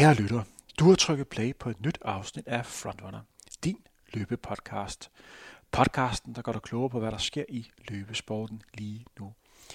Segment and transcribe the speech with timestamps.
[0.00, 0.42] Kære lytter,
[0.78, 3.20] du har trykket play på et nyt afsnit af Frontrunner,
[3.64, 3.78] din
[4.12, 5.10] løbepodcast.
[5.72, 9.32] Podcasten, der gør dig klogere på, hvad der sker i løbesporten lige nu.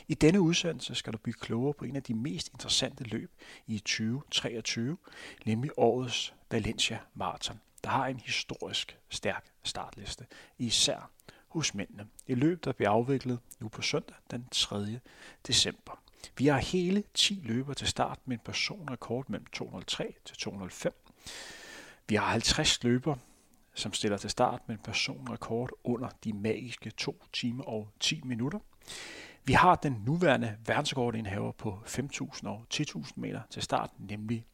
[0.07, 3.31] I denne udsendelse skal du blive klogere på en af de mest interessante løb
[3.67, 4.97] i 2023,
[5.45, 10.25] nemlig årets Valencia Marathon, der har en historisk stærk startliste,
[10.57, 11.09] især
[11.47, 12.07] hos mændene.
[12.27, 14.99] Et løb, der bliver afviklet nu på søndag den 3.
[15.47, 16.01] december.
[16.37, 20.93] Vi har hele 10 løber til start med en personrekord mellem 203 til 205.
[22.07, 23.15] Vi har 50 løber,
[23.73, 28.59] som stiller til start med en personrekord under de magiske 2 timer og 10 minutter.
[29.43, 34.45] Vi har den nuværende verdensrekordindhaver på 5.000 og 10.000 meter til start, nemlig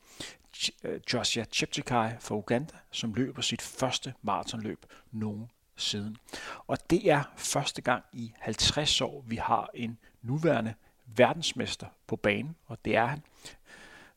[1.13, 6.15] Joshua Cheptegei fra Uganda, som løber sit første maratonløb nogensinde.
[6.67, 10.73] Og det er første gang i 50 år, vi har en nuværende
[11.15, 13.23] verdensmester på banen, og det er han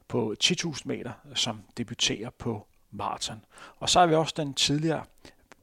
[0.09, 3.45] på 10.000 meter, som debuterer på maraton.
[3.77, 5.05] Og så har vi også den tidligere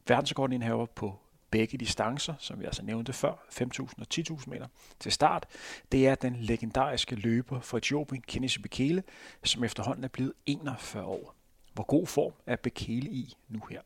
[0.08, 1.20] verdensrekordindhaver på
[1.52, 4.68] begge distancer, som vi altså nævnte før, 5.000 og 10.000 meter
[5.00, 5.46] til start.
[5.92, 9.04] Det er den legendariske løber fra Etiopien, Kenneth Bekele,
[9.44, 11.36] som efterhånden er blevet 41 år.
[11.74, 13.82] Hvor god form er Bekele i nu her?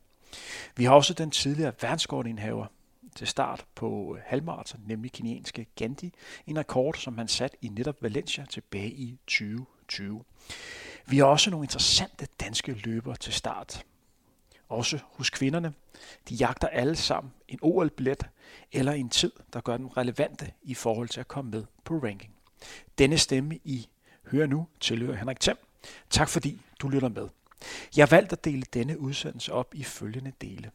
[0.76, 2.66] Vi har også den tidligere verdensrekordindhaver
[3.16, 6.12] til start på øh, halvmarathon, nemlig kenianske Gandhi,
[6.46, 10.24] en rekord, som han satte i netop Valencia tilbage i 2020.
[11.06, 13.84] Vi har også nogle interessante danske løbere til start.
[14.68, 15.74] Også hos kvinderne.
[16.28, 18.26] De jagter alle sammen en OL-billet
[18.72, 22.34] eller en tid, der gør dem relevante i forhold til at komme med på ranking.
[22.98, 23.88] Denne stemme I
[24.30, 25.56] hører nu tilhører Henrik Thiem.
[26.10, 27.28] Tak fordi du lytter med.
[27.96, 30.70] Jeg valgte at dele denne udsendelse op i følgende dele.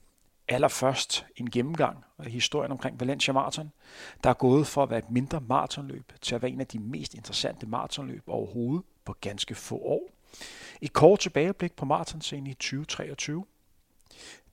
[0.47, 3.72] Allerførst en gennemgang af historien omkring Valencia Marathon,
[4.24, 6.79] der er gået for at være et mindre maratonløb til at være en af de
[6.79, 10.09] mest interessante maratonløb overhovedet på ganske få år.
[10.81, 13.46] Et kort tilbageblik på maratonscenen i 2023.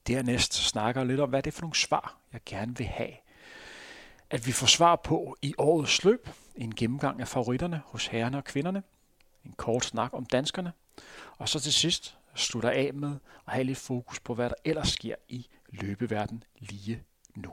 [0.06, 3.12] Dernæst snakker jeg lidt om, hvad det er for nogle svar, jeg gerne vil have.
[4.31, 8.44] At vi får svar på i årets løb, en gennemgang af favoritterne hos herrerne og
[8.44, 8.82] kvinderne,
[9.44, 10.72] en kort snak om danskerne,
[11.38, 13.16] og så til sidst slutter af med
[13.47, 17.03] at have lidt fokus på, hvad der ellers sker i løbeverden lige
[17.34, 17.53] nu.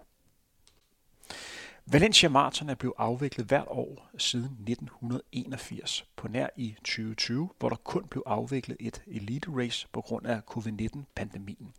[1.87, 7.75] Valencia Marathon er blevet afviklet hvert år siden 1981, på nær i 2020, hvor der
[7.75, 11.73] kun blev afviklet et elite race på grund af covid-19-pandemien.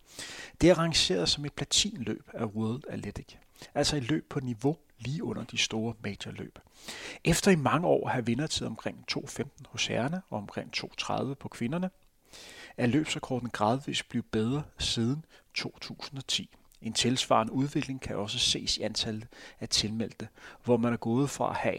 [0.60, 3.34] Det er rangeret som et platinløb af World Athletic,
[3.74, 6.58] altså et løb på niveau lige under de store majorløb.
[7.24, 11.48] Efter i mange år at have vindertid omkring 2.15 hos herrerne og omkring 2.30 på
[11.48, 11.90] kvinderne,
[12.76, 16.50] er løbsrekorden gradvist blevet bedre siden 2010.
[16.82, 19.28] En tilsvarende udvikling kan også ses i antallet
[19.60, 20.28] af tilmeldte,
[20.64, 21.78] hvor man er gået fra at have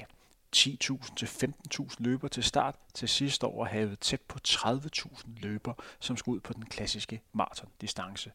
[0.56, 6.18] 10.000 til 15.000 løber til start til sidste år havde tæt på 30.000 løber, som
[6.18, 8.31] skulle ud på den klassiske maratondistance.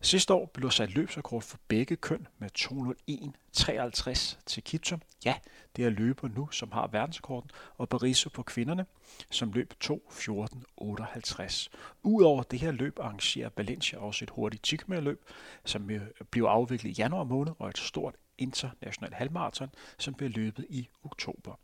[0.00, 5.02] Sidste år blev sat løbsrekord for begge køn med 201.53 til Kitum.
[5.24, 5.34] Ja,
[5.76, 8.86] det er løber nu, som har verdensrekorden, og Paris på kvinderne,
[9.30, 11.68] som løb 2.14.58.
[12.02, 15.24] Udover det her løb arrangerer Valencia også et hurtigt 10 løb,
[15.64, 15.90] som
[16.30, 21.54] bliver afviklet i januar måned, og et stort international halvmarathon, som bliver løbet i oktober.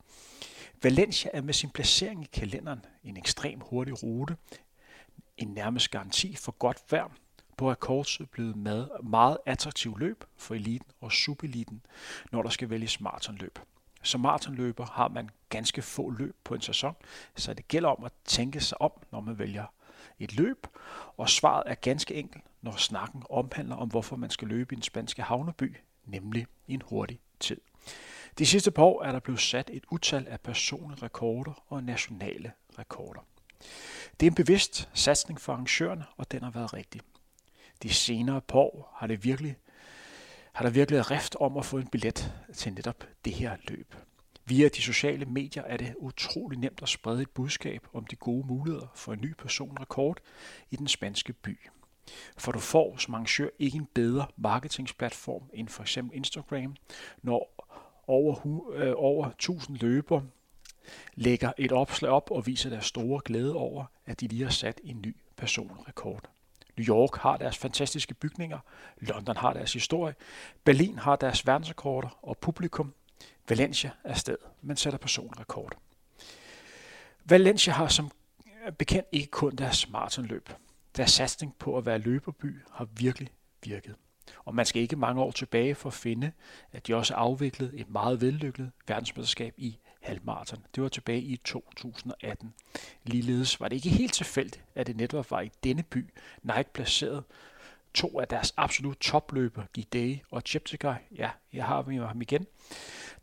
[0.83, 4.37] Valencia er med sin placering i kalenderen en ekstrem hurtig rute,
[5.37, 7.09] en nærmest garanti for godt vejr,
[7.57, 11.83] på rekordtid blevet med meget attraktiv løb for eliten og subeliten,
[12.33, 13.59] når der skal vælges maratonløb.
[14.03, 16.95] Som maratonløber har man ganske få løb på en sæson,
[17.37, 19.65] så det gælder om at tænke sig om, når man vælger
[20.19, 20.67] et løb,
[21.17, 24.83] og svaret er ganske enkelt, når snakken omhandler om, hvorfor man skal løbe i den
[24.83, 25.77] spanske havneby,
[26.07, 27.61] nemlig en hurtig tid.
[28.39, 32.53] De sidste par år er der blevet sat et utal af personlige rekorder og nationale
[32.79, 33.21] rekorder.
[34.21, 37.01] Det er en bevidst satsning for arrangørerne, og den har været rigtig.
[37.83, 39.57] De senere par år har, det virkelig,
[40.53, 43.95] har der virkelig været rift om at få en billet til netop det her løb.
[44.45, 48.47] Via de sociale medier er det utrolig nemt at sprede et budskab om de gode
[48.47, 50.19] muligheder for en ny personrekord
[50.71, 51.59] i den spanske by.
[52.37, 56.77] For du får som arrangør ikke en bedre marketingsplatform end for eksempel Instagram,
[57.23, 57.67] når
[58.07, 60.21] over, øh, over 1000 løber
[61.15, 64.81] lægger et opslag op og viser deres store glæde over, at de lige har sat
[64.85, 66.31] en ny personrekord.
[66.77, 68.59] New York har deres fantastiske bygninger,
[68.99, 70.15] London har deres historie,
[70.65, 72.95] Berlin har deres verdensrekorder og publikum.
[73.49, 75.73] Valencia er sted, men sætter personrekord.
[77.25, 78.11] Valencia har som
[78.79, 80.51] bekendt ikke kun deres maratonløb.
[80.97, 83.29] Deres satsning på at være løberby har virkelig
[83.63, 83.95] virket.
[84.45, 86.33] Og man skal ikke mange år tilbage for at finde,
[86.73, 90.65] at de også afviklede et meget vellykket verdensmesterskab i halvmarathon.
[90.75, 92.55] Det var tilbage i 2018.
[93.05, 96.11] Ligeledes var det ikke helt tilfældigt, at det netop var i denne by,
[96.43, 97.23] Nike placerede
[97.95, 102.47] to af deres absolut topløber, Gidei og Cheptegei, ja, jeg har ham igen,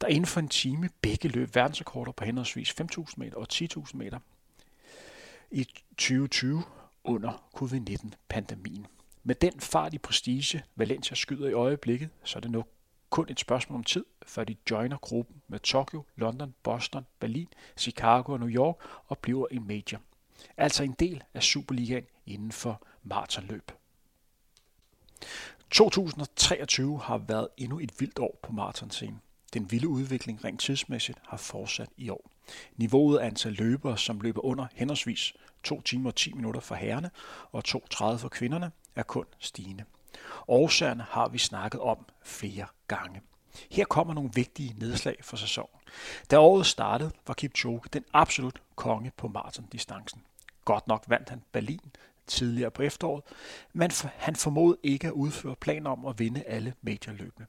[0.02, 4.20] der inden for en time begge løb verdensrekorder på henholdsvis 5.000 meter og 10.000 meter
[5.52, 6.64] i 2020
[7.04, 8.88] under covid-19-pandemien.
[9.24, 12.68] Med den fart i prestige, Valencia skyder i øjeblikket, så er det nok
[13.10, 17.48] kun et spørgsmål om tid, før de joiner gruppen med Tokyo, London, Boston, Berlin,
[17.78, 18.76] Chicago og New York
[19.08, 20.02] og bliver en major.
[20.58, 23.72] Altså en del af Superligaen inden for maratonløb.
[25.72, 29.22] 2023 har været endnu et vildt år på maratonscenen.
[29.54, 32.30] Den vilde udvikling rent tidsmæssigt har fortsat i år.
[32.78, 35.34] Niveauet af antal løbere, som løber under henholdsvis
[35.64, 37.12] 2 timer og 10 minutter for herrerne
[37.52, 39.84] og 2.30 for kvinderne, er kun stigende.
[40.48, 43.22] Årsagerne har vi snakket om flere gange.
[43.72, 45.80] Her kommer nogle vigtige nedslag for sæsonen.
[46.32, 50.22] Da året startede, var Kipchoge den absolut konge på maratondistancen.
[50.66, 51.92] Godt nok vandt han Berlin
[52.28, 53.24] tidligere på efteråret,
[53.74, 57.46] men han formodede ikke at udføre planer om at vinde alle majorløbene.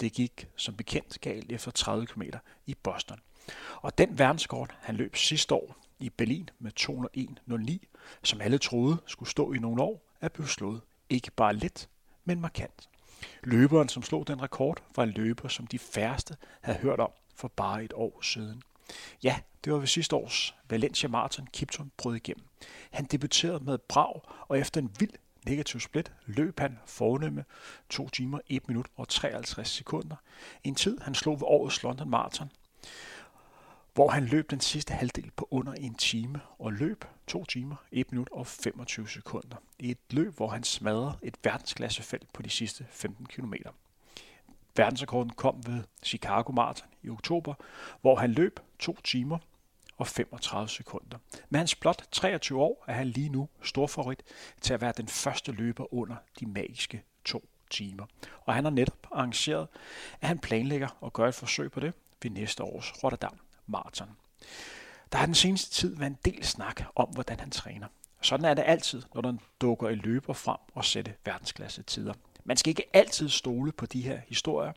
[0.00, 2.22] Det gik som bekendt galt efter 30 km
[2.66, 3.20] i Boston.
[3.76, 9.30] Og den verdenskort, han løb sidste år i Berlin med 201.09, som alle troede skulle
[9.30, 10.80] stå i nogle år, er blevet slået.
[11.10, 11.88] Ikke bare lidt,
[12.24, 12.88] men markant.
[13.42, 17.48] Løberen, som slog den rekord, var en løber, som de færreste havde hørt om for
[17.48, 18.62] bare et år siden.
[19.22, 22.46] Ja, det var ved sidste års Valencia Marathon, Kipton brød igennem.
[22.90, 25.12] Han debuterede med brag, og efter en vild
[25.46, 27.44] negativ split løb han fornemme
[27.88, 30.16] 2 timer, 1 minut og 53 sekunder.
[30.64, 32.50] En tid, han slog ved årets London Marathon,
[33.96, 38.12] hvor han løb den sidste halvdel på under en time og løb 2 timer, 1
[38.12, 39.56] minut og 25 sekunder.
[39.78, 43.54] I et løb, hvor han smadrede et verdensklassefelt på de sidste 15 km.
[44.76, 47.54] Verdensrekorden kom ved Chicago Marathon i oktober,
[48.00, 49.38] hvor han løb 2 timer
[49.96, 51.18] og 35 sekunder.
[51.48, 54.22] Med hans blot 23 år er han lige nu storfavorit
[54.60, 58.06] til at være den første løber under de magiske to timer.
[58.40, 59.68] Og han har netop arrangeret,
[60.20, 61.92] at han planlægger at gøre et forsøg på det
[62.22, 64.08] ved næste års Rotterdam maraton.
[65.12, 67.86] Der har den seneste tid været en del snak om, hvordan han træner.
[68.22, 72.14] Sådan er det altid, når der dukker en løber frem og sætter verdensklasse tider.
[72.44, 74.72] Man skal ikke altid stole på de her historier,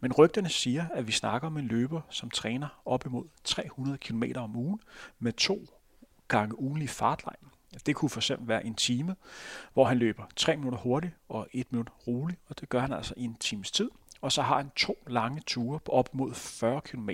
[0.00, 4.22] men rygterne siger, at vi snakker om en løber, som træner op imod 300 km
[4.36, 4.80] om ugen
[5.18, 5.66] med to
[6.28, 7.36] gange ugenlig fartleje.
[7.86, 9.16] Det kunne for eksempel være en time,
[9.72, 13.14] hvor han løber 3 minutter hurtigt og 1 minut roligt, og det gør han altså
[13.16, 13.90] i en times tid.
[14.20, 17.10] Og så har han to lange ture på op mod 40 km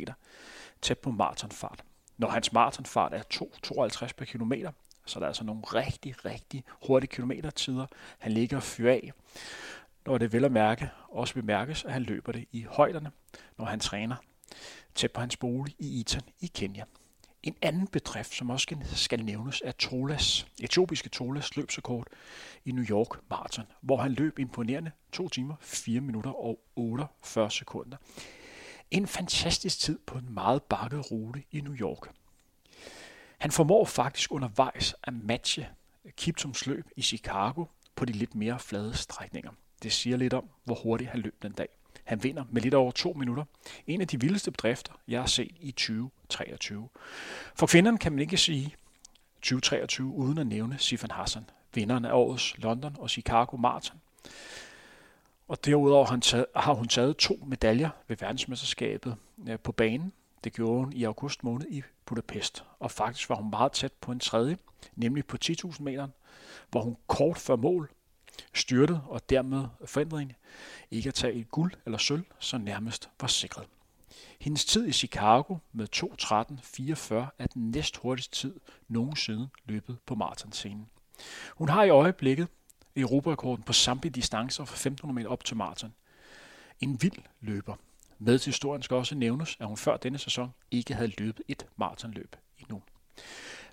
[0.83, 1.85] tæt på maratonfart.
[2.19, 4.73] Når hans maratonfart er 2,52 per kilometer,
[5.07, 7.87] så er der altså nogle rigtig, rigtig hurtige kilometertider,
[8.19, 9.13] han ligger og fyrer af
[10.07, 13.11] når det vel at mærke også bemærkes, at han løber det i højderne,
[13.59, 14.17] når han træner
[14.95, 16.85] tæt på hans bolig i Itan i Kenya.
[17.47, 22.07] En anden bedrift, som også skal nævnes, er Tolas, etiopiske Tolas løbsrekord
[22.65, 27.97] i New York Marathon, hvor han løb imponerende 2 timer, 4 minutter og 48 sekunder.
[28.91, 32.11] En fantastisk tid på en meget bakket rute i New York.
[33.39, 35.69] Han formår faktisk undervejs at matche
[36.17, 37.65] Kiptums løb i Chicago
[37.97, 39.51] på de lidt mere flade strækninger.
[39.83, 41.69] Det siger lidt om, hvor hurtigt han løb den dag.
[42.05, 43.45] Han vinder med lidt over to minutter.
[43.87, 46.89] En af de vildeste bedrifter, jeg har set i 2023.
[47.55, 48.75] For kvinderne kan man ikke sige
[49.43, 54.01] 2023 uden at nævne Sifan Hassan, vinderen af årets London og Chicago Marathon.
[55.49, 56.07] Og derudover
[56.59, 59.17] har hun taget to medaljer ved verdensmesterskabet
[59.49, 60.13] øh, på banen.
[60.45, 62.65] Det gjorde hun i august måned i Budapest.
[62.79, 64.59] Og faktisk var hun meget tæt på en tredje,
[64.97, 66.09] nemlig på 10.000 meter,
[66.71, 67.91] hvor hun kort før mål
[68.55, 70.37] styrtet og dermed forændringen
[70.91, 73.67] ikke at tage et guld eller sølv, så nærmest var sikret.
[74.41, 78.55] Hendes tid i Chicago med 2.13.44 er den næst hurtigste tid
[78.89, 80.87] nogensinde løbet på maratonscenen.
[81.55, 82.49] Hun har i øjeblikket
[82.97, 85.95] Europarekorden på samtlige distancer fra 1500 meter op til maraton.
[86.81, 87.75] En vild løber.
[88.19, 91.67] Med til historien skal også nævnes, at hun før denne sæson ikke havde løbet et
[91.77, 92.83] maratonløb endnu.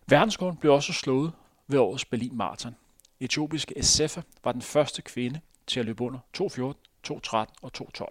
[0.07, 1.31] Verdensrekorden blev også slået
[1.67, 2.75] ved årets Berlin Marathon
[3.19, 6.43] etiopiske Essefa var den første kvinde til at løbe under 2.14,
[7.07, 8.05] 2.13 og 2.12,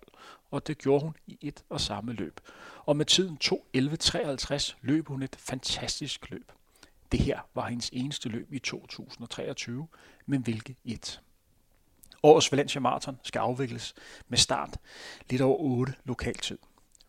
[0.50, 2.40] og det gjorde hun i et og samme løb.
[2.84, 6.52] Og med tiden 2.11.53 løb hun et fantastisk løb.
[7.12, 9.88] Det her var hendes eneste løb i 2023,
[10.26, 11.20] men hvilket et.
[12.22, 13.94] Årets Valencia Marathon skal afvikles
[14.28, 14.76] med start
[15.30, 16.58] lidt over 8 lokaltid.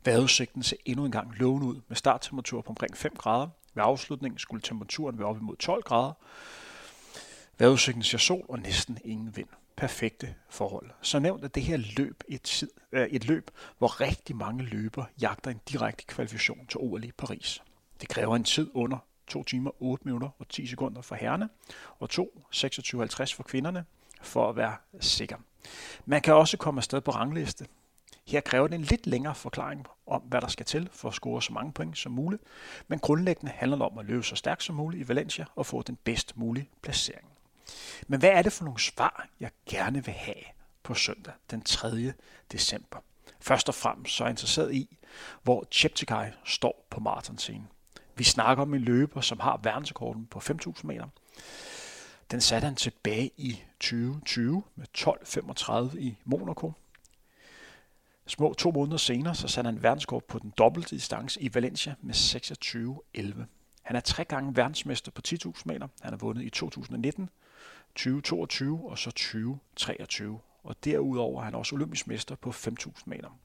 [0.05, 3.47] Vejrudsigten ser endnu en gang lovende ud med starttemperatur på omkring 5 grader.
[3.73, 6.13] Ved afslutningen skulle temperaturen være op imod 12 grader,
[7.57, 9.47] Vejrudsigten ser sol og næsten ingen vind.
[9.75, 10.89] perfekte forhold.
[11.01, 15.05] Så nævnt er det her løb et, tid, øh, et løb, hvor rigtig mange løber
[15.21, 17.63] jagter en direkte kvalifikation til OL i Paris.
[18.01, 21.49] Det kræver en tid under 2 timer, 8 minutter og 10 sekunder for herrene,
[21.99, 23.85] og 2, 26.50 for kvinderne,
[24.21, 25.37] for at være sikker.
[26.05, 27.65] Man kan også komme afsted på rangliste.
[28.27, 31.41] Her kræver det en lidt længere forklaring om, hvad der skal til for at score
[31.41, 32.43] så mange point som muligt,
[32.87, 35.81] men grundlæggende handler det om at løbe så stærkt som muligt i Valencia og få
[35.81, 37.32] den bedst mulige placering.
[38.07, 40.43] Men hvad er det for nogle svar, jeg gerne vil have
[40.83, 42.13] på søndag den 3.
[42.51, 42.99] december?
[43.39, 44.97] Først og fremmest så er jeg interesseret i,
[45.43, 47.67] hvor Cheptegei står på maratonscenen.
[48.15, 51.07] Vi snakker om en løber, som har verdensrekorden på 5.000 meter.
[52.31, 56.71] Den satte han tilbage i 2020 med 12.35 i Monaco.
[58.27, 62.15] Små to måneder senere så satte han verdenskort på den dobbelte distance i Valencia med
[62.15, 63.43] 26.11.
[63.81, 65.87] Han er tre gange verdensmester på 10.000 meter.
[66.01, 67.29] Han har vundet i 2019,
[67.95, 70.39] 2022 og så 2023.
[70.63, 73.39] Og derudover er han også olympisk mester på 5.000 meter.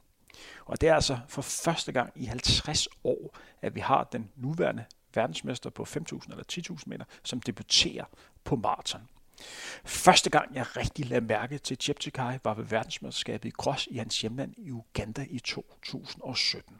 [0.64, 4.84] Og det er altså for første gang i 50 år, at vi har den nuværende
[5.14, 8.04] verdensmester på 5.000 eller 10.000 meter, som debuterer
[8.44, 9.08] på maraton.
[9.84, 14.20] Første gang jeg rigtig lagde mærke til Cheptegei var ved verdensmesterskabet i cross i hans
[14.20, 16.76] hjemland i Uganda i 2017.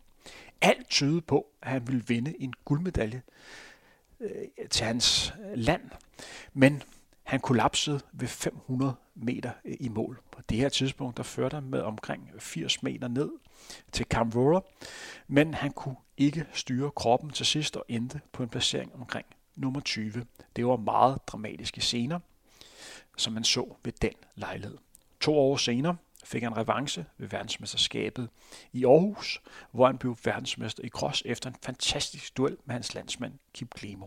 [0.61, 3.23] Alt tydede på, at han ville vinde en guldmedalje
[4.21, 5.91] øh, til hans land,
[6.53, 6.83] men
[7.29, 10.21] han kollapsede ved 500 meter øh, i mål.
[10.31, 13.31] På det her tidspunkt der førte han med omkring 80 meter ned
[13.93, 14.63] til Camrora,
[15.27, 19.81] men han kunne ikke styre kroppen til sidst og endte på en placering omkring nummer
[19.81, 20.27] 20.
[20.57, 22.19] Det var meget dramatiske scener,
[23.17, 24.79] som man så ved den lejlighed.
[25.21, 28.29] To år senere fik han revanche ved verdensmesterskabet
[28.73, 33.33] i Aarhus, hvor han blev verdensmester i cross efter en fantastisk duel med hans landsmand
[33.55, 34.07] Kip Klimo.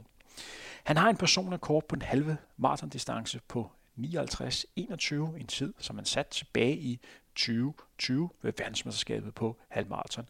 [0.84, 6.06] Han har en personlig kort på en halve maratondistance på 59-21, en tid, som han
[6.06, 7.00] sat tilbage i
[7.36, 10.30] 2020 ved verdensmesterskabet på halvmarathon.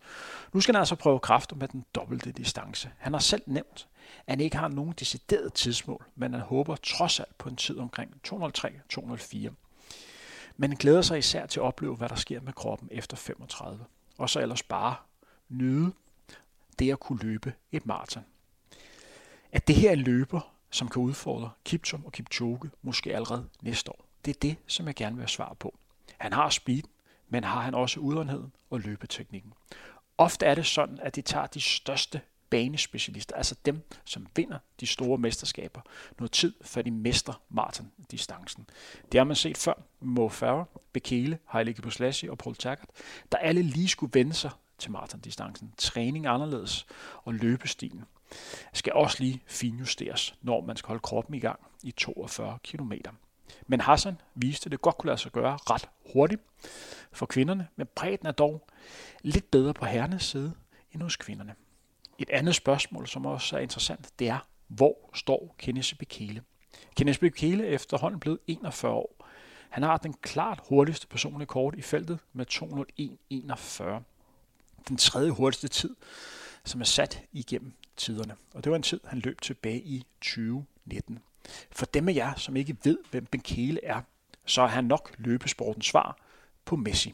[0.53, 2.91] Nu skal han altså prøve kræfter med den dobbelte distance.
[2.97, 3.87] Han har selv nævnt,
[4.27, 7.77] at han ikke har nogen decideret tidsmål, men han håber trods alt på en tid
[7.77, 9.49] omkring 203-204.
[10.57, 13.85] Men han glæder sig især til at opleve, hvad der sker med kroppen efter 35.
[14.17, 14.95] Og så ellers bare
[15.49, 15.91] nyde
[16.79, 18.25] det at kunne løbe et maraton.
[19.51, 23.91] At det her er en løber, som kan udfordre Kiptum og Kipchoge måske allerede næste
[23.91, 24.05] år.
[24.25, 25.77] Det er det, som jeg gerne vil have svar på.
[26.17, 26.83] Han har speed,
[27.29, 29.53] men har han også udholdenheden og løbeteknikken.
[30.17, 34.87] Ofte er det sådan, at de tager de største banespecialister, altså dem, som vinder de
[34.87, 35.81] store mesterskaber,
[36.19, 38.69] noget tid, før de mester maratondistancen.
[39.11, 39.73] Det har man set før.
[39.99, 42.89] Mo Farah, Bekele, Haile Gebrselassie og Paul Taggart,
[43.31, 45.73] der alle lige skulle vende sig til maratondistancen.
[45.77, 46.85] Træning anderledes
[47.23, 48.03] og løbestilen
[48.73, 52.93] skal også lige finjusteres, når man skal holde kroppen i gang i 42 km.
[53.67, 56.41] Men Hassan viste, at det godt kunne lade sig gøre ret hurtigt
[57.11, 58.67] for kvinderne, men bredden er dog
[59.21, 60.53] lidt bedre på herrenes side
[60.93, 61.55] end hos kvinderne.
[62.17, 66.43] Et andet spørgsmål, som også er interessant, det er, hvor står Kenneth Bekele?
[66.95, 69.25] Kenneth Bekele er efterhånden blevet 41 år.
[69.69, 74.03] Han har den klart hurtigste personlige kort i feltet med 201.41.
[74.87, 75.95] Den tredje hurtigste tid,
[76.65, 78.35] som er sat igennem tiderne.
[78.53, 81.19] Og det var en tid, han løb tilbage i 2019.
[81.71, 84.01] For dem af jer, som ikke ved, hvem Bekele er,
[84.45, 86.17] så er han nok løbesportens svar
[86.65, 87.13] på Messi.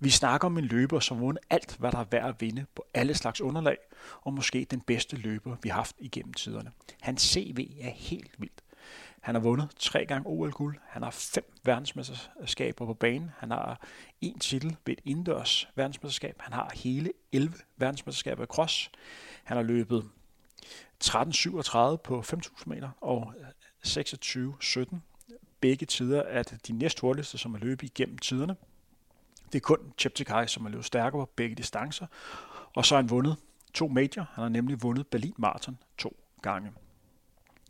[0.00, 2.86] Vi snakker om en løber, som vundet alt, hvad der er værd at vinde på
[2.94, 3.76] alle slags underlag,
[4.20, 6.70] og måske den bedste løber, vi har haft igennem tiderne.
[7.00, 8.62] Hans CV er helt vildt.
[9.26, 10.76] Han har vundet tre gange OL-guld.
[10.86, 13.30] Han har fem verdensmesterskaber på banen.
[13.38, 13.80] Han har
[14.20, 16.36] en titel ved et indendørs verdensmesterskab.
[16.40, 18.90] Han har hele 11 verdensmesterskaber i cross.
[19.44, 20.08] Han har løbet
[21.04, 23.34] 13.37 på 5.000 meter og
[23.86, 24.96] 26.17.
[25.60, 28.56] Begge tider er de næst hurtigste, som er løbet igennem tiderne.
[29.52, 32.06] Det er kun Cheptegei, som har løbet stærkere på begge distancer.
[32.74, 33.36] Og så har han vundet
[33.74, 34.30] to major.
[34.32, 36.72] Han har nemlig vundet Berlin Marathon to gange.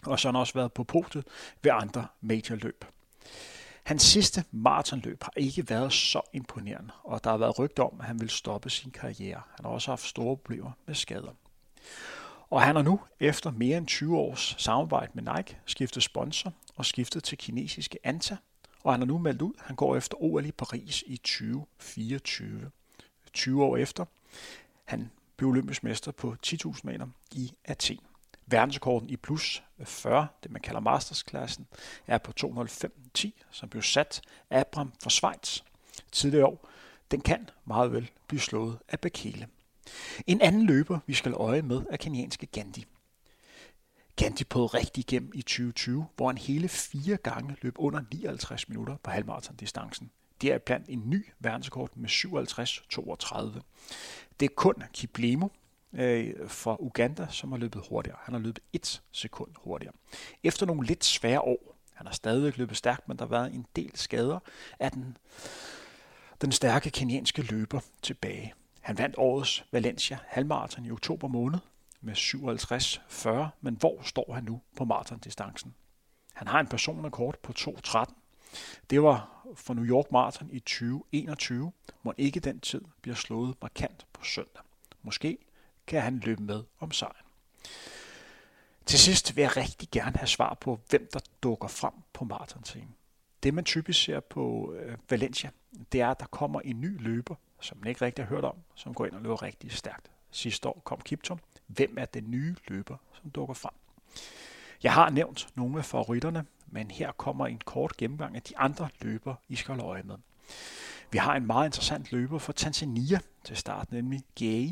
[0.06, 1.25] Og så har han også været på podiet
[1.62, 2.84] ved andre majorløb.
[3.82, 8.06] Hans sidste maratonløb har ikke været så imponerende, og der har været rygter om, at
[8.06, 9.42] han vil stoppe sin karriere.
[9.56, 11.32] Han har også haft store problemer med skader.
[12.50, 16.86] Og han har nu, efter mere end 20 års samarbejde med Nike, skiftet sponsor og
[16.86, 18.36] skiftet til kinesiske Anta,
[18.84, 22.70] og han har nu meldt ud, at han går efter OL i Paris i 2024.
[23.32, 24.04] 20 år efter.
[24.84, 28.00] Han blev olympisk mester på 10.000 meter i Athen.
[28.47, 31.67] Verdensrekorden i plus 40, det man kalder mastersklassen,
[32.07, 35.61] er på 205.10, som blev sat af Abram fra Schweiz
[36.12, 36.69] tidligere år.
[37.11, 39.49] Den kan meget vel blive slået af Bekele.
[40.26, 42.85] En anden løber, vi skal øje med, er kenyanske Gandhi.
[44.17, 48.97] Gandhi prøvede rigtig igennem i 2020, hvor han hele fire gange løb under 59 minutter
[49.03, 50.11] på halvmarathon-distancen.
[50.41, 53.61] Det er blandt en ny verdensrekord med 57-32.
[54.41, 55.49] Det er kun Kiplemo
[55.97, 58.19] øh, fra Uganda, som har løbet hurtigere.
[58.23, 59.95] Han har løbet et sekund hurtigere.
[60.43, 63.67] Efter nogle lidt svære år, han har stadig løbet stærkt, men der har været en
[63.76, 64.38] del skader,
[64.79, 65.17] af den,
[66.41, 68.55] den stærke kenyanske løber tilbage.
[68.81, 71.59] Han vandt årets Valencia halvmarathon i oktober måned
[72.00, 75.75] med 57-40, men hvor står han nu på maratondistancen?
[76.33, 78.05] Han har en personrekord på 2.13.
[78.91, 81.73] Det var for New York Marathon i 2021,
[82.03, 84.62] må ikke den tid bliver slået markant på søndag.
[85.03, 85.38] Måske
[85.87, 87.26] kan han løbe med om sejren.
[88.87, 92.95] Til sidst vil jeg rigtig gerne have svar på, hvem der dukker frem på maratonscenen.
[93.43, 95.50] Det man typisk ser på øh, Valencia,
[95.93, 98.57] det er, at der kommer en ny løber, som man ikke rigtig har hørt om,
[98.75, 100.11] som går ind og løber rigtig stærkt.
[100.31, 101.40] Sidste år kom Kipton.
[101.66, 103.75] Hvem er den nye løber, som dukker frem?
[104.83, 108.88] Jeg har nævnt nogle af favoritterne, men her kommer en kort gennemgang af de andre
[109.00, 110.16] løber, I skal holde øje med.
[111.11, 114.71] Vi har en meget interessant løber fra Tanzania til start, nemlig Gay,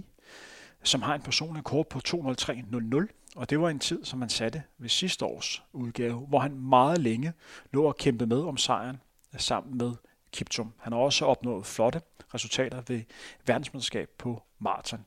[0.85, 4.63] som har en personlig kort på 203.00, og det var en tid, som han satte
[4.79, 7.33] ved sidste års udgave, hvor han meget længe
[7.73, 9.01] lå og kæmpede med om sejren
[9.35, 9.93] øh, sammen med
[10.33, 10.73] Kiptum.
[10.79, 12.01] Han har også opnået flotte
[12.35, 13.03] resultater ved
[13.47, 15.05] verdensmesterskab på maraton.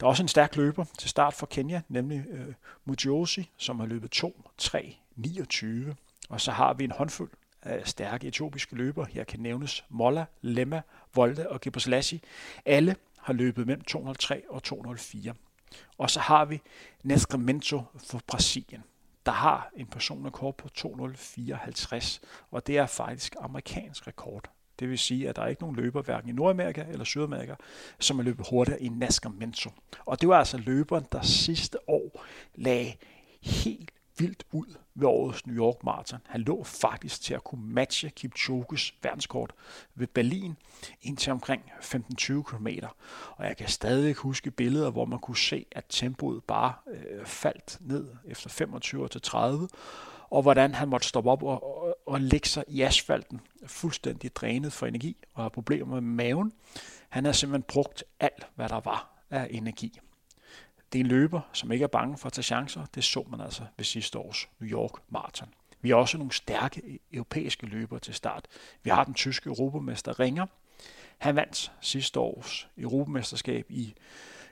[0.00, 3.86] Der er også en stærk løber til start for Kenya, nemlig øh, Mujiosi, som har
[3.86, 5.96] løbet 2, 3, 29.
[6.28, 7.30] Og så har vi en håndfuld
[7.62, 9.06] af stærke etiopiske løbere.
[9.10, 10.82] Her kan nævnes Molla, Lemma,
[11.14, 12.20] Volde og Gebrselassie.
[12.66, 15.34] Alle har løbet mellem 203 og 204.
[15.98, 16.60] Og så har vi
[17.02, 18.82] Nascimento for Brasilien,
[19.26, 24.50] der har en personrekord på 2.054, og det er faktisk amerikansk rekord.
[24.78, 27.54] Det vil sige, at der er ikke nogen løber, hverken i Nordamerika eller Sydamerika,
[27.98, 29.70] som er løbet hurtigere i Nascimento.
[30.06, 32.92] Og det var altså løberen, der sidste år lagde
[33.42, 33.90] helt
[34.20, 36.20] vildt ud ved årets New York Marathon.
[36.26, 39.52] Han lå faktisk til at kunne matche Kipchoges verdenskort
[39.94, 40.56] ved Berlin
[41.02, 42.66] indtil omkring 15-20 km.
[43.36, 47.78] Og jeg kan stadig huske billeder, hvor man kunne se, at tempoet bare øh, faldt
[47.80, 49.68] ned efter 25 til 30,
[50.30, 54.72] og hvordan han måtte stoppe op og, og, og lægge sig i asfalten, fuldstændig drænet
[54.72, 56.52] for energi og har problemer med maven.
[57.08, 59.98] Han har simpelthen brugt alt, hvad der var af energi.
[60.92, 62.86] Det er en løber, som ikke er bange for at tage chancer.
[62.94, 65.48] Det så man altså ved sidste års New York Marathon.
[65.80, 68.46] Vi har også nogle stærke e- europæiske løbere til start.
[68.82, 70.46] Vi har den tyske europamester Ringer.
[71.18, 73.94] Han vandt sidste års europamesterskab i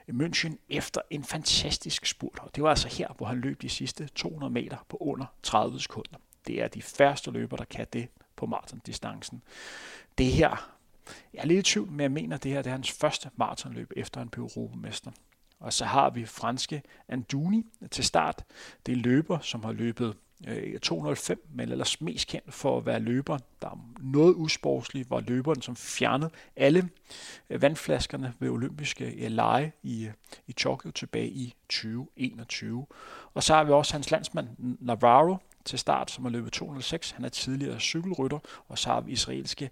[0.09, 2.39] München efter en fantastisk spurt.
[2.41, 5.79] Og det var altså her, hvor han løb de sidste 200 meter på under 30
[5.79, 6.17] sekunder.
[6.47, 9.41] Det er de færreste løber, der kan det på maratondistancen.
[10.17, 10.77] Det her,
[11.33, 13.29] jeg er lidt i tvivl, men jeg mener, at det her det er hans første
[13.35, 15.11] maratonløb efter han blev europamester.
[15.59, 18.43] Og så har vi franske Anduni til start.
[18.85, 20.15] Det er løber, som har løbet
[20.47, 25.19] øh, 205, men ellers mest kendt for at være løberen, der er noget usportslig, var
[25.19, 26.89] løberen, som fjernede alle
[27.49, 30.09] øh, vandflaskerne ved olympiske øh, lege i,
[30.47, 32.85] i Tokyo tilbage i 2021.
[33.33, 34.47] Og så har vi også hans landsmand
[34.79, 37.11] Navarro til start, som har løbet 206.
[37.11, 39.69] Han er tidligere cykelrytter, og så har vi israelske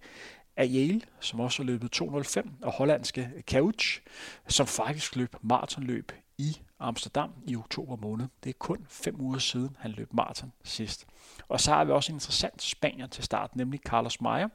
[0.57, 4.01] af Yale, som også har løbet 205, og hollandske Couch,
[4.47, 8.27] som faktisk løb maratonløb i Amsterdam i oktober måned.
[8.43, 11.05] Det er kun fem uger siden, han løb maraton sidst.
[11.47, 14.47] Og så har vi også en interessant spanier til start, nemlig Carlos Meyer.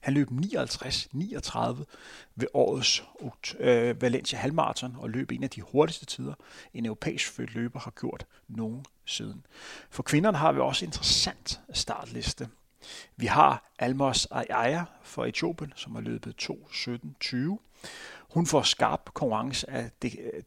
[0.00, 1.84] Han løb 59-39
[2.34, 3.02] ved årets
[3.58, 6.34] øh, Valencia halvmarathon og løb en af de hurtigste tider,
[6.74, 9.46] en europæisk født løber har gjort nogen siden.
[9.90, 12.48] For kvinderne har vi også en interessant startliste.
[13.16, 17.58] Vi har Almos Ayaya fra Etiopien, som har løbet 2.17.20.
[18.34, 19.90] Hun får skarp konkurrence af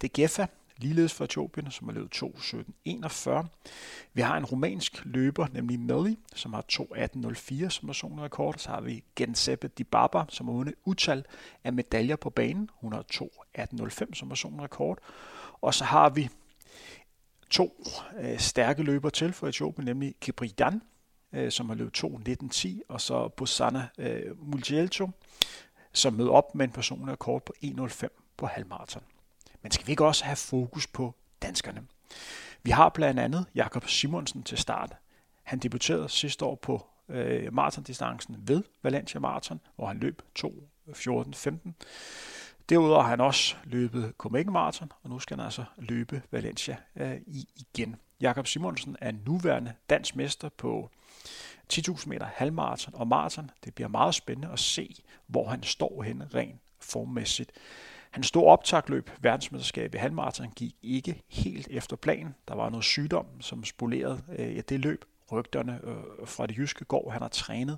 [0.02, 0.46] Degefa,
[0.78, 3.46] ligeledes fra Etiopien, som har løbet 2.17.41.
[4.14, 8.56] Vi har en romansk løber, nemlig Melly, som har 2.18.04 som personrekord.
[8.58, 11.26] Så har vi Genseppe Dibaba, som har vundet utal
[11.64, 12.70] af medaljer på banen.
[12.74, 14.98] Hun har 2.18.05 som personrekord.
[15.62, 16.30] Og så har vi
[17.50, 17.86] to
[18.20, 20.82] øh, stærke løber til for Etiopien, nemlig Kibridan,
[21.34, 25.10] øh, som har løbet 2.19.10, og så Bosana øh, Mulgelto,
[25.94, 29.04] som møder op med en personlig rekord på 1.05 på halvmarathon.
[29.62, 31.84] Men skal vi ikke også have fokus på danskerne?
[32.64, 34.96] Vi har blandt andet Jakob Simonsen til start.
[35.44, 41.72] Han debuterede sidste år på øh, maratondistancen ved Valencia Marathon, hvor han løb 2.14.15.
[42.70, 47.18] Derudover har han også løbet Copenhagen Marathon, og nu skal han altså løbe Valencia øh,
[47.56, 47.96] igen.
[48.22, 50.90] Jakob Simonsen er nuværende dansk mester på
[51.74, 53.52] 10.000 meter halvmarathon og maraton.
[53.66, 54.96] Det bliver meget spændende at se,
[55.28, 57.52] hvor han står hen rent formmæssigt.
[58.12, 62.36] Hans store optagløb, verdensmesterskabet i halvmarathon, gik ikke helt efter planen.
[62.48, 65.06] Der var noget sygdom, som spolerede øh, det løb.
[65.32, 67.78] Rygterne øh, fra det jyske går, han har trænet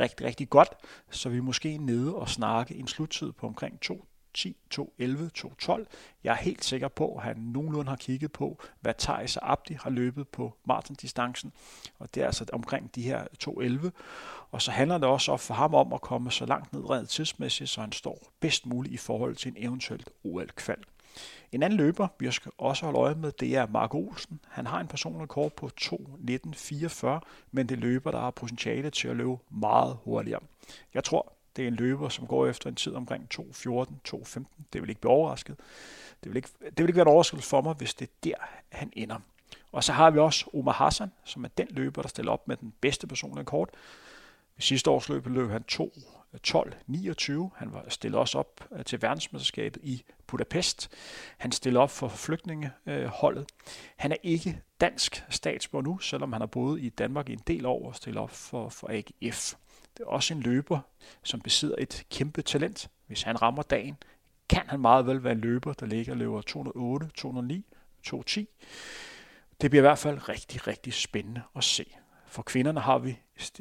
[0.00, 0.68] rigtig, rigtig godt,
[1.10, 4.04] så vi er måske nede og snakke en sluttid på omkring 2
[4.36, 5.06] 2.10, 2.11,
[5.38, 5.84] 2.12.
[6.24, 9.74] Jeg er helt sikker på, at han nogenlunde har kigget på, hvad Thijs og Abdi
[9.74, 11.52] har løbet på maratondistancen,
[11.98, 13.90] og det er altså omkring de her 2.11.
[14.50, 17.70] Og så handler det også for ham om at komme så langt ned rent tidsmæssigt,
[17.70, 20.84] så han står bedst muligt i forhold til en eventuelt OL-kval.
[21.52, 24.40] En anden løber, vi skal også holde øje med, det er Mark Olsen.
[24.48, 27.06] Han har en personlig kort på 2.19.44,
[27.52, 30.40] men det løber, der har potentiale til at løbe meget hurtigere.
[30.94, 33.44] Jeg tror, det er en løber, som går efter en tid omkring 2.14,
[34.08, 34.44] 2.15.
[34.72, 35.56] Det vil ikke blive overrasket.
[36.24, 38.34] Det vil ikke, det vil ikke være en overraskelse for mig, hvis det er der,
[38.68, 39.18] han ender.
[39.72, 42.56] Og så har vi også Omar Hassan, som er den løber, der stiller op med
[42.56, 43.70] den bedste personlige kort.
[44.58, 45.92] I sidste års løb løb han 2
[46.46, 47.32] 12-29.
[47.56, 50.90] Han var stillet også op øh, til verdensmesterskabet i Budapest.
[51.38, 53.40] Han stiller op for flygtningeholdet.
[53.40, 53.46] Øh,
[53.96, 57.66] han er ikke dansk statsborger nu, selvom han har boet i Danmark i en del
[57.66, 59.54] år og stillet op for, for AGF.
[59.96, 60.80] Det er også en løber,
[61.22, 62.90] som besidder et kæmpe talent.
[63.06, 63.96] Hvis han rammer dagen,
[64.48, 67.64] kan han meget vel være en løber, der ligger og løber 208, 209,
[68.02, 68.48] 210.
[69.60, 71.86] Det bliver i hvert fald rigtig, rigtig spændende at se.
[72.26, 73.18] For kvinderne har vi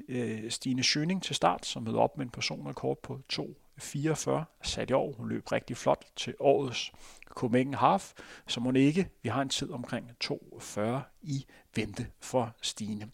[0.07, 4.31] øh, Stine Schøning til start, som møder op med en personrekord på 2.44
[4.63, 5.13] sat i år.
[5.13, 6.91] Hun løb rigtig flot til årets
[7.29, 8.13] Copenhagen Half,
[8.47, 9.09] så må ikke.
[9.23, 10.81] Vi har en tid omkring 2.40
[11.21, 11.45] i
[11.75, 13.11] vente for Stine.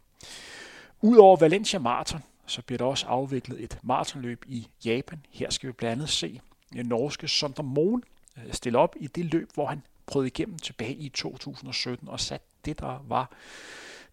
[1.01, 5.25] Udover Valencia Marathon, så bliver der også afviklet et maratonløb i Japan.
[5.29, 6.41] Her skal vi blandt andet se
[6.75, 8.03] øh, norske Sonder Moen
[8.37, 12.45] øh, stille op i det løb, hvor han prøvede igennem tilbage i 2017 og satte
[12.65, 13.31] det, der var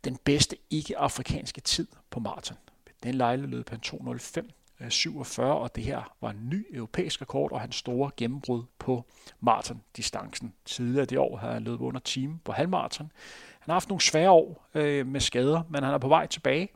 [0.05, 2.57] den bedste ikke-afrikanske tid på maraton.
[3.03, 4.49] Den lejlighed løb han 2.05
[4.81, 9.05] Øh, 47, og det her var en ny europæisk rekord og hans store gennembrud på
[9.41, 10.55] maratondistancen.
[10.65, 13.13] Tidligere det år havde han løbet under time på halvmaraton.
[13.61, 16.69] Han har haft nogle svære år øh, med skader, men han er på vej tilbage.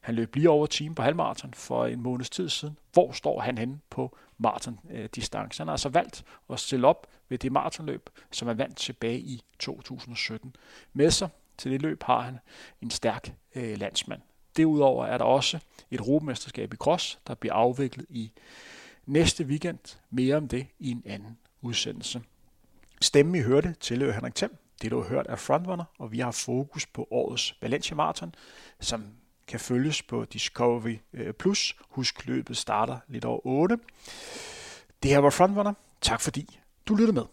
[0.00, 2.78] Han løb lige over time på halvmaraton for en måneds tid siden.
[2.92, 5.62] Hvor står han henne på maratondistancen?
[5.62, 9.42] Han har altså valgt at stille op ved det maratonløb, som han vandt tilbage i
[9.58, 10.54] 2017.
[10.92, 12.38] Med sig til det løb har han
[12.82, 14.22] en stærk øh, landsmand.
[14.56, 15.58] Derudover er der også
[15.90, 18.32] et europamesterskab i cross, der bliver afviklet i
[19.06, 19.98] næste weekend.
[20.10, 22.22] Mere om det i en anden udsendelse.
[23.00, 24.56] Stemmen I hørte tilhører Henrik Thiem.
[24.82, 28.34] Det du har hørt er Frontrunner, og vi har fokus på årets Valencia Marathon,
[28.80, 29.04] som
[29.46, 31.76] kan følges på Discovery øh, Plus.
[31.90, 33.78] Husk, løbet starter lidt over 8.
[35.02, 35.74] Det her var Frontrunner.
[36.00, 37.24] Tak fordi du lyttede med.